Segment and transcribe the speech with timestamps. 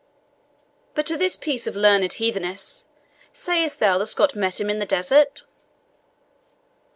[0.95, 2.87] But to this piece of learned heathenesse
[3.33, 5.43] sayest thou the Scot met him in the desert?"